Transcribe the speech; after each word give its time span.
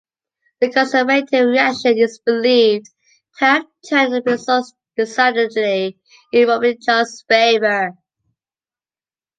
The 0.61 0.71
Conservative 0.71 1.47
reaction 1.49 1.95
is 1.99 2.17
believed 2.25 2.87
to 3.37 3.45
have 3.45 3.67
turned 3.87 4.11
the 4.15 4.23
results 4.25 4.73
decidedly 4.97 5.99
in 6.33 6.47
Robichaud's 6.47 7.23
favour. 7.29 7.95